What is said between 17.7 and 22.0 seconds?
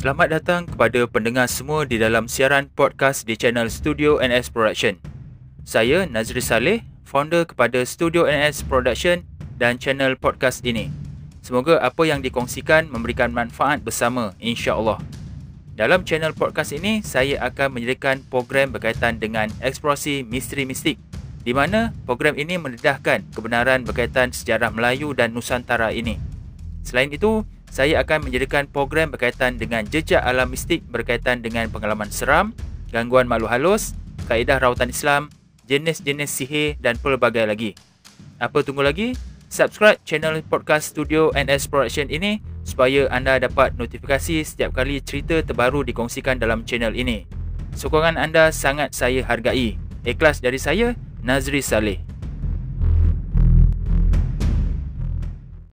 menyediakan program berkaitan dengan eksplorasi misteri mistik di mana